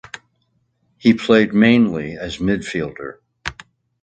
He 0.97 1.13
played 1.13 1.53
mainly 1.53 2.17
as 2.17 2.37
midfielder. 2.39 3.19